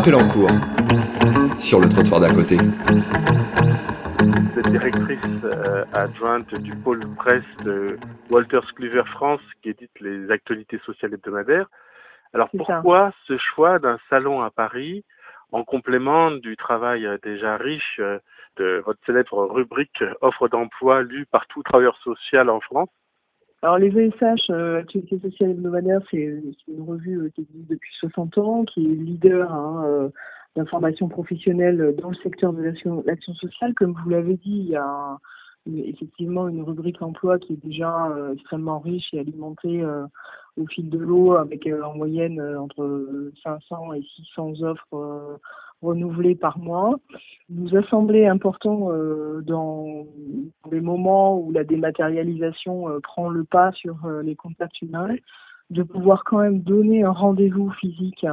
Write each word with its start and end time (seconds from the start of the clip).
appel 0.00 0.14
en 0.14 0.26
cours 0.28 0.50
sur 1.58 1.78
le 1.78 1.86
trottoir 1.86 2.20
d'à 2.20 2.32
côté. 2.32 2.56
Êtes 4.56 4.70
directrice 4.70 5.18
euh, 5.44 5.84
adjointe 5.92 6.54
du 6.54 6.74
pôle 6.74 7.00
presse 7.16 7.44
de 7.64 7.98
Walters 8.30 8.72
Cleaver 8.74 9.04
France 9.04 9.42
qui 9.62 9.68
édite 9.68 9.90
les 10.00 10.30
actualités 10.30 10.80
sociales 10.86 11.12
hebdomadaires. 11.12 11.66
Alors 12.32 12.48
ça. 12.48 12.58
pourquoi 12.58 13.12
ce 13.26 13.36
choix 13.36 13.78
d'un 13.78 13.98
salon 14.08 14.40
à 14.40 14.50
Paris 14.50 15.04
en 15.52 15.64
complément 15.64 16.30
du 16.30 16.56
travail 16.56 17.04
euh, 17.04 17.18
déjà 17.22 17.58
riche 17.58 18.00
euh, 18.00 18.20
de 18.56 18.82
votre 18.86 19.00
célèbre 19.04 19.48
rubrique 19.52 20.02
offre 20.22 20.48
d'emploi 20.48 21.02
lue 21.02 21.26
par 21.26 21.46
tout 21.46 21.62
travailleur 21.62 21.98
social 21.98 22.48
en 22.48 22.60
France? 22.60 22.88
Alors 23.62 23.78
les 23.78 23.88
ESH, 23.88 24.50
Activités 24.50 25.18
sociales 25.20 25.50
hebdomadaires, 25.50 26.00
c'est 26.10 26.16
une 26.16 26.82
revue 26.86 27.18
euh, 27.18 27.30
qui 27.34 27.42
existe 27.42 27.68
depuis 27.70 27.92
60 28.00 28.38
ans, 28.38 28.64
qui 28.64 28.80
est 28.84 28.94
leader 28.94 29.52
hein, 29.52 29.84
euh, 29.86 30.08
d'information 30.56 31.08
professionnelle 31.08 31.94
dans 32.00 32.08
le 32.08 32.14
secteur 32.16 32.52
de 32.54 32.62
l'action 32.62 33.34
sociale. 33.34 33.74
Comme 33.74 33.94
vous 34.02 34.08
l'avez 34.10 34.36
dit, 34.36 34.60
il 34.64 34.68
y 34.68 34.76
a 34.76 34.84
un- 34.84 35.18
effectivement 35.66 36.48
une 36.48 36.62
rubrique 36.62 37.02
emploi 37.02 37.38
qui 37.38 37.54
est 37.54 37.64
déjà 37.64 38.08
euh, 38.08 38.32
extrêmement 38.32 38.78
riche 38.78 39.12
et 39.12 39.20
alimentée 39.20 39.82
euh, 39.82 40.06
au 40.56 40.66
fil 40.66 40.88
de 40.88 40.98
l'eau, 40.98 41.34
avec 41.34 41.66
euh, 41.66 41.82
en 41.82 41.94
moyenne 41.94 42.40
entre 42.56 43.30
500 43.42 43.94
et 43.94 44.02
600 44.02 44.62
offres 44.62 45.40
renouvelées 45.82 46.34
par 46.34 46.58
mois. 46.58 46.98
Nous 47.48 47.74
a 47.74 47.82
semblé 47.84 48.26
important 48.26 48.90
dans 49.42 50.06
des 50.70 50.80
moments 50.80 51.38
où 51.40 51.52
la 51.52 51.64
dématérialisation 51.64 53.00
prend 53.02 53.30
le 53.30 53.44
pas 53.44 53.72
sur 53.72 53.96
les 54.22 54.36
contacts 54.36 54.82
humains, 54.82 55.16
de 55.70 55.82
pouvoir 55.82 56.24
quand 56.24 56.40
même 56.40 56.60
donner 56.60 57.04
un 57.04 57.12
rendez-vous 57.12 57.70
physique 57.70 58.26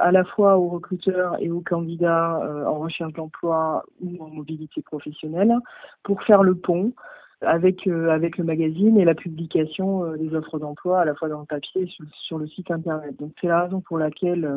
à 0.00 0.12
la 0.12 0.24
fois 0.24 0.58
aux 0.58 0.68
recruteurs 0.68 1.36
et 1.40 1.50
aux 1.50 1.60
candidats 1.60 2.40
euh, 2.42 2.66
en 2.66 2.78
recherche 2.78 3.12
d'emploi 3.12 3.84
ou 4.00 4.22
en 4.22 4.28
mobilité 4.28 4.82
professionnelle 4.82 5.54
pour 6.02 6.22
faire 6.22 6.42
le 6.42 6.54
pont 6.54 6.92
avec, 7.40 7.86
euh, 7.86 8.10
avec 8.10 8.38
le 8.38 8.44
magazine 8.44 8.98
et 8.98 9.04
la 9.04 9.14
publication 9.14 10.04
euh, 10.04 10.16
des 10.16 10.34
offres 10.34 10.58
d'emploi 10.58 11.00
à 11.00 11.04
la 11.04 11.14
fois 11.14 11.28
dans 11.28 11.40
le 11.40 11.46
papier 11.46 11.82
et 11.82 11.86
sur, 11.86 12.04
sur 12.12 12.38
le 12.38 12.46
site 12.46 12.70
internet. 12.70 13.18
Donc 13.18 13.32
c'est 13.40 13.48
la 13.48 13.64
raison 13.64 13.80
pour 13.80 13.98
laquelle 13.98 14.48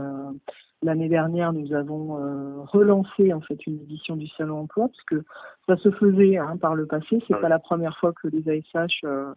l'année 0.84 1.10
dernière 1.10 1.54
nous 1.54 1.74
avons 1.74 2.18
euh, 2.20 2.62
relancé 2.64 3.34
en 3.34 3.42
fait 3.42 3.66
une 3.66 3.82
édition 3.82 4.16
du 4.16 4.28
salon 4.28 4.62
emploi 4.62 4.88
parce 4.88 5.04
que 5.04 5.24
ça 5.68 5.78
se 5.78 5.92
faisait 5.92 6.38
hein, 6.38 6.58
par 6.58 6.76
le 6.76 6.86
passé. 6.86 7.20
C'est 7.28 7.34
Ah 7.34 7.38
oui. 7.38 7.42
pas 7.42 7.50
la 7.50 7.60
première 7.60 7.98
fois 7.98 8.14
que 8.14 8.28
les 8.28 8.48
ASH 8.50 9.02
euh, 9.04 9.34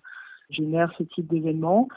génèrent 0.50 0.92
ce 0.98 1.02
type 1.04 1.28
d'événement. 1.28 1.88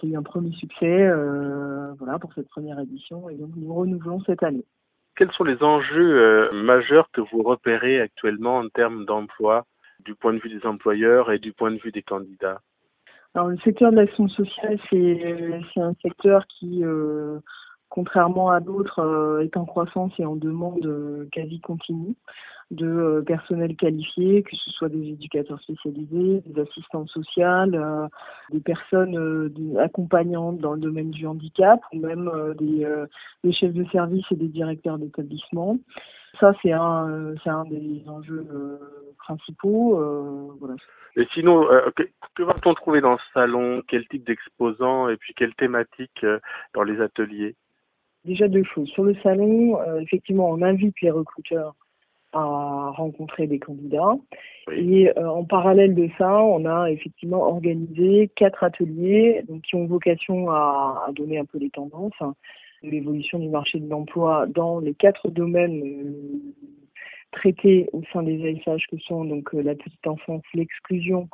C'est 0.00 0.08
eu 0.08 0.16
un 0.16 0.22
premier 0.22 0.52
succès 0.52 1.06
euh, 1.06 1.92
voilà, 1.98 2.18
pour 2.18 2.32
cette 2.34 2.48
première 2.48 2.78
édition 2.80 3.28
et 3.28 3.36
donc 3.36 3.50
nous 3.56 3.72
renouvelons 3.72 4.20
cette 4.20 4.42
année. 4.42 4.64
Quels 5.14 5.32
sont 5.32 5.44
les 5.44 5.62
enjeux 5.62 6.18
euh, 6.18 6.52
majeurs 6.52 7.10
que 7.12 7.20
vous 7.20 7.42
repérez 7.42 8.00
actuellement 8.00 8.56
en 8.56 8.68
termes 8.68 9.04
d'emploi 9.04 9.66
du 10.00 10.14
point 10.14 10.32
de 10.32 10.38
vue 10.38 10.48
des 10.48 10.66
employeurs 10.66 11.30
et 11.30 11.38
du 11.38 11.52
point 11.52 11.70
de 11.70 11.78
vue 11.78 11.92
des 11.92 12.02
candidats? 12.02 12.60
Alors 13.34 13.48
le 13.48 13.58
secteur 13.58 13.92
de 13.92 13.96
l'action 13.96 14.28
sociale, 14.28 14.78
c'est 14.90 15.60
c'est 15.72 15.80
un 15.80 15.94
secteur 16.02 16.46
qui, 16.46 16.84
euh, 16.84 17.38
contrairement 17.92 18.48
à 18.48 18.60
d'autres, 18.60 19.00
euh, 19.00 19.44
est 19.44 19.54
en 19.58 19.66
croissance 19.66 20.12
et 20.18 20.24
en 20.24 20.34
demande 20.34 20.86
euh, 20.86 21.28
quasi 21.30 21.60
continue 21.60 22.16
de 22.70 22.86
euh, 22.86 23.20
personnel 23.20 23.76
qualifié, 23.76 24.42
que 24.42 24.56
ce 24.56 24.70
soit 24.70 24.88
des 24.88 25.10
éducateurs 25.10 25.60
spécialisés, 25.60 26.42
des 26.46 26.62
assistantes 26.62 27.10
sociales, 27.10 27.78
des 28.50 28.60
personnes 28.60 29.52
accompagnantes 29.78 30.58
dans 30.58 30.72
le 30.72 30.80
domaine 30.80 31.10
du 31.10 31.26
handicap 31.26 31.80
ou 31.92 31.98
même 31.98 32.30
des, 32.58 32.86
chefs 33.52 33.74
de 33.74 33.84
service 33.90 34.24
et 34.30 34.36
des 34.36 34.48
directeurs 34.48 34.96
d'établissement. 34.96 35.76
Ça, 36.40 36.54
c'est 36.62 36.72
un, 36.72 37.34
un 37.44 37.64
des 37.64 38.02
enjeux 38.08 38.46
principaux. 39.18 40.00
Et 41.16 41.26
sinon, 41.34 41.68
que, 41.94 42.42
va-t-on 42.42 42.72
trouver 42.72 43.02
dans 43.02 43.18
ce 43.18 43.32
salon? 43.34 43.82
Quel 43.86 44.08
type 44.08 44.24
d'exposants? 44.24 45.10
Et 45.10 45.18
puis 45.18 45.34
quelle 45.34 45.54
thématique 45.54 46.24
dans 46.72 46.84
les 46.84 47.02
ateliers? 47.02 47.54
Déjà 48.24 48.48
deux 48.48 48.64
choses. 48.64 48.88
Sur 48.90 49.04
le 49.04 49.14
salon, 49.16 49.80
euh, 49.80 50.00
effectivement, 50.00 50.48
on 50.48 50.62
invite 50.62 51.00
les 51.00 51.10
recruteurs 51.10 51.74
à 52.32 52.90
rencontrer 52.96 53.46
des 53.46 53.58
candidats. 53.58 54.16
Et 54.72 55.10
euh, 55.18 55.28
en 55.28 55.44
parallèle 55.44 55.94
de 55.94 56.08
ça, 56.16 56.42
on 56.42 56.64
a 56.64 56.90
effectivement 56.90 57.42
organisé 57.42 58.30
quatre 58.34 58.64
ateliers 58.64 59.42
donc, 59.48 59.62
qui 59.62 59.74
ont 59.74 59.86
vocation 59.86 60.50
à, 60.50 61.04
à 61.06 61.12
donner 61.12 61.38
un 61.38 61.44
peu 61.44 61.58
les 61.58 61.70
tendances 61.70 62.14
hein, 62.20 62.34
de 62.82 62.90
l'évolution 62.90 63.38
du 63.38 63.48
marché 63.48 63.80
de 63.80 63.88
l'emploi 63.88 64.46
dans 64.46 64.80
les 64.80 64.94
quatre 64.94 65.30
domaines 65.30 65.82
euh, 65.82 66.54
traités 67.32 67.88
au 67.92 68.02
sein 68.12 68.22
des 68.22 68.56
ASH 68.66 68.86
que 68.86 68.98
sont 68.98 69.24
donc 69.24 69.54
euh, 69.54 69.62
la 69.62 69.74
petite 69.74 70.06
enfance, 70.06 70.42
l'exclusion, 70.54 71.28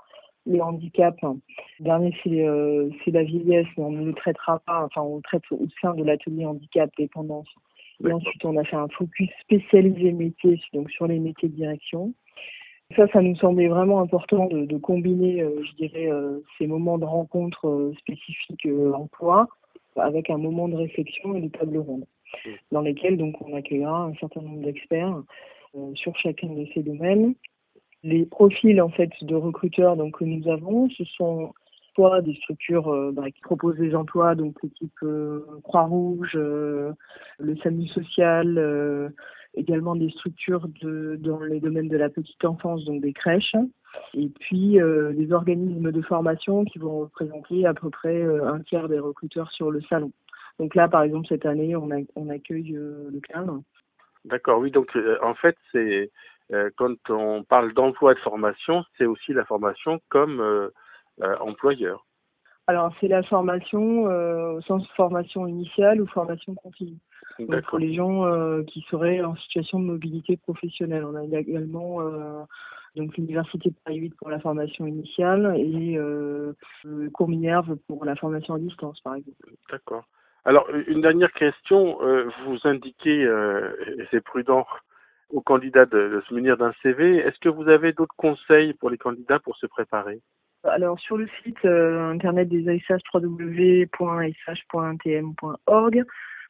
le 0.48 0.60
handicap. 0.62 1.16
Le 1.22 1.84
dernier, 1.84 2.14
c'est 2.22 2.46
euh, 2.46 2.88
c'est 3.04 3.10
la 3.10 3.22
vieillesse, 3.22 3.66
mais 3.76 3.84
on 3.84 3.92
ne 3.92 4.04
le 4.04 4.14
traitera 4.14 4.58
pas, 4.60 4.84
enfin 4.84 5.02
on 5.02 5.16
le 5.16 5.22
traite 5.22 5.42
au 5.50 5.66
sein 5.80 5.94
de 5.94 6.02
l'atelier 6.02 6.46
handicap, 6.46 6.90
dépendance. 6.96 7.48
Et 8.04 8.12
ensuite, 8.12 8.44
on 8.44 8.56
a 8.56 8.64
fait 8.64 8.76
un 8.76 8.88
focus 8.88 9.28
spécialisé 9.40 10.12
métier, 10.12 10.60
donc 10.72 10.90
sur 10.90 11.06
les 11.08 11.18
métiers 11.18 11.48
de 11.48 11.54
direction. 11.54 12.14
Ça, 12.96 13.06
ça 13.08 13.20
nous 13.20 13.36
semblait 13.36 13.68
vraiment 13.68 14.00
important 14.00 14.46
de, 14.46 14.64
de 14.64 14.76
combiner, 14.78 15.42
euh, 15.42 15.62
je 15.62 15.74
dirais, 15.74 16.10
euh, 16.10 16.40
ces 16.56 16.66
moments 16.66 16.96
de 16.96 17.04
rencontre 17.04 17.68
euh, 17.68 17.92
spécifiques 17.98 18.66
emploi 18.94 19.46
avec 19.96 20.30
un 20.30 20.38
moment 20.38 20.68
de 20.68 20.76
réflexion 20.76 21.34
et 21.34 21.40
de 21.40 21.48
table 21.48 21.78
ronde, 21.78 22.06
dans 22.70 22.80
lesquels 22.80 23.18
donc 23.18 23.34
on 23.42 23.54
accueillera 23.54 24.04
un 24.04 24.14
certain 24.14 24.40
nombre 24.40 24.62
d'experts 24.62 25.22
sur 25.94 26.16
chacun 26.16 26.48
de 26.48 26.66
ces 26.72 26.82
domaines. 26.82 27.34
Les 28.04 28.26
profils 28.26 28.80
en 28.80 28.90
fait 28.90 29.10
de 29.22 29.34
recruteurs 29.34 29.96
donc 29.96 30.18
que 30.18 30.24
nous 30.24 30.48
avons, 30.48 30.88
ce 30.90 31.04
sont 31.04 31.52
soit 31.98 32.22
des 32.22 32.34
structures 32.36 32.88
euh, 32.94 33.10
bah, 33.10 33.28
qui 33.28 33.40
proposent 33.40 33.76
des 33.76 33.92
emplois, 33.96 34.36
donc 34.36 34.54
le 34.62 34.70
type 34.70 35.02
euh, 35.02 35.44
Croix-Rouge, 35.64 36.34
euh, 36.36 36.92
le 37.40 37.56
SAMU 37.56 37.88
social, 37.88 38.56
euh, 38.56 39.08
également 39.54 39.96
des 39.96 40.08
structures 40.10 40.68
de, 40.80 41.18
dans 41.20 41.40
les 41.40 41.58
domaines 41.58 41.88
de 41.88 41.96
la 41.96 42.08
petite 42.08 42.44
enfance, 42.44 42.84
donc 42.84 43.02
des 43.02 43.12
crèches, 43.12 43.56
et 44.14 44.28
puis 44.28 44.78
des 44.78 45.32
organismes 45.32 45.90
de 45.90 46.02
formation 46.02 46.64
qui 46.64 46.78
vont 46.78 47.00
représenter 47.00 47.66
à 47.66 47.74
peu 47.74 47.90
près 47.90 48.22
un 48.22 48.60
tiers 48.60 48.88
des 48.88 49.00
recruteurs 49.00 49.50
sur 49.50 49.72
le 49.72 49.80
salon. 49.80 50.12
Donc 50.60 50.74
là, 50.74 50.86
par 50.86 51.02
exemple, 51.02 51.26
cette 51.26 51.46
année, 51.46 51.74
on, 51.74 52.28
accueille 52.28 52.72
le 52.72 53.20
CLAN. 53.22 53.64
D'accord, 54.26 54.60
oui, 54.60 54.70
donc 54.70 54.96
en 55.22 55.34
fait, 55.34 55.56
c'est 55.72 56.10
quand 56.76 57.10
on 57.10 57.44
parle 57.44 57.72
d'emploi 57.74 58.12
et 58.12 58.14
de 58.14 58.20
formation, 58.20 58.84
c'est 58.96 59.06
aussi 59.06 59.32
la 59.32 59.44
formation 59.44 60.00
comme 60.08 60.40
euh, 60.40 60.70
euh, 61.22 61.36
employeur. 61.40 62.06
Alors, 62.66 62.92
c'est 63.00 63.08
la 63.08 63.22
formation 63.22 64.10
euh, 64.10 64.52
au 64.52 64.60
sens 64.60 64.86
formation 64.90 65.46
initiale 65.46 66.02
ou 66.02 66.06
formation 66.06 66.54
continue. 66.54 66.98
Donc, 67.38 67.62
pour 67.66 67.78
les 67.78 67.94
gens 67.94 68.26
euh, 68.26 68.62
qui 68.64 68.84
seraient 68.90 69.22
en 69.22 69.36
situation 69.36 69.80
de 69.80 69.84
mobilité 69.84 70.36
professionnelle. 70.36 71.04
On 71.04 71.14
a 71.14 71.24
également 71.24 72.02
euh, 72.02 72.42
donc 72.94 73.16
l'université 73.16 73.70
de 73.70 73.74
Paris 73.84 73.98
8 73.98 74.14
pour 74.16 74.28
la 74.28 74.40
formation 74.40 74.86
initiale 74.86 75.54
et 75.56 75.96
euh, 75.96 76.52
le 76.84 77.08
cours 77.10 77.28
Minerve 77.28 77.76
pour 77.86 78.04
la 78.04 78.16
formation 78.16 78.54
à 78.54 78.58
distance, 78.58 79.00
par 79.00 79.14
exemple. 79.14 79.36
D'accord. 79.70 80.04
Alors, 80.44 80.68
une 80.88 81.00
dernière 81.00 81.32
question. 81.32 82.02
euh, 82.02 82.28
vous 82.44 82.58
indiquez, 82.64 83.24
euh, 83.24 83.70
et 83.98 84.06
c'est 84.10 84.20
prudent 84.20 84.66
aux 85.30 85.40
candidats 85.40 85.86
de, 85.86 86.22
se 86.28 86.34
munir 86.34 86.56
d'un 86.56 86.72
CV. 86.82 87.16
Est-ce 87.18 87.38
que 87.38 87.48
vous 87.48 87.68
avez 87.68 87.92
d'autres 87.92 88.14
conseils 88.16 88.74
pour 88.74 88.90
les 88.90 88.98
candidats 88.98 89.38
pour 89.38 89.56
se 89.56 89.66
préparer? 89.66 90.20
Alors, 90.64 90.98
sur 90.98 91.16
le 91.16 91.28
site 91.42 91.64
euh, 91.64 92.10
internet 92.10 92.48
des 92.48 92.68
ASH, 92.68 93.00
www.sh.ntm.org, 93.14 93.84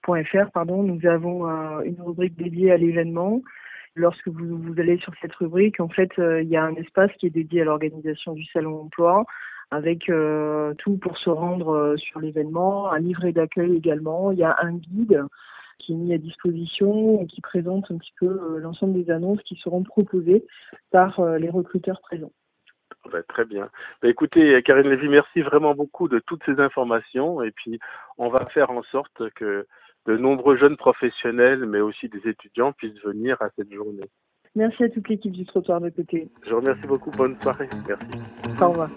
.fr, 0.07 0.51
pardon, 0.53 0.83
nous 0.83 1.07
avons 1.07 1.49
euh, 1.49 1.81
une 1.83 2.01
rubrique 2.01 2.37
dédiée 2.37 2.73
à 2.73 2.79
l'événement. 2.79 3.43
Lorsque 3.95 4.29
vous, 4.29 4.75
allez 4.79 4.99
sur 4.99 5.13
cette 5.21 5.35
rubrique, 5.35 5.81
en 5.81 5.89
fait, 5.89 6.11
euh, 6.19 6.41
il 6.43 6.49
y 6.49 6.57
a 6.57 6.65
un 6.65 6.75
espace 6.77 7.11
qui 7.19 7.27
est 7.27 7.31
dédié 7.31 7.63
à 7.63 7.65
l'organisation 7.65 8.33
du 8.33 8.45
salon 8.47 8.83
emploi, 8.83 9.25
avec 9.71 10.11
tout 10.79 10.97
pour 10.97 11.19
se 11.19 11.29
rendre 11.29 11.95
sur 11.99 12.21
l'événement, 12.21 12.91
un 12.91 13.01
livret 13.01 13.33
d'accueil 13.33 13.77
également. 13.77 14.33
Il 14.33 14.39
y 14.39 14.43
a 14.43 14.57
un 14.63 14.73
guide 14.73 15.23
qui 15.79 15.93
est 15.93 15.97
mis 15.97 16.13
à 16.13 16.19
disposition 16.19 17.21
et 17.21 17.27
qui 17.27 17.41
présente 17.41 17.91
un 17.91 17.99
petit 17.99 18.15
peu 18.19 18.27
euh, 18.27 18.59
l'ensemble 18.59 18.95
des 18.95 19.11
annonces 19.11 19.43
qui 19.43 19.57
seront 19.57 19.83
proposées 19.83 20.45
par 20.91 21.21
euh, 21.21 21.39
les 21.39 21.51
recruteurs 21.51 22.01
présents. 22.01 22.33
Ah 23.05 23.09
ben, 23.13 23.23
Très 23.29 23.45
bien. 23.45 23.71
Ben, 24.03 24.09
écoutez, 24.09 24.63
Karine 24.63 24.91
Lévy, 24.91 25.09
merci 25.09 25.41
vraiment 25.41 25.75
beaucoup 25.75 26.09
de 26.09 26.19
toutes 26.19 26.45
ces 26.45 26.61
informations. 26.61 27.43
Et 27.43 27.51
puis, 27.51 27.79
on 28.19 28.29
va 28.29 28.47
faire 28.47 28.71
en 28.71 28.83
sorte 28.83 29.31
que 29.35 29.67
de 30.07 30.17
nombreux 30.17 30.57
jeunes 30.57 30.77
professionnels, 30.77 31.67
mais 31.67 31.81
aussi 31.81 32.09
des 32.09 32.29
étudiants, 32.29 32.73
puissent 32.73 33.03
venir 33.05 33.41
à 33.41 33.51
cette 33.57 33.73
journée. 33.73 34.09
Merci 34.55 34.85
à 34.85 34.89
toute 34.89 35.09
l'équipe 35.09 35.33
du 35.33 35.45
trottoir 35.45 35.81
de 35.81 35.91
côté. 35.91 36.29
Je 36.45 36.51
vous 36.51 36.57
remercie 36.57 36.87
beaucoup. 36.87 37.11
Bonne 37.11 37.41
soirée. 37.43 37.69
Merci. 37.87 38.07
Au 38.61 38.71
revoir. 38.71 38.91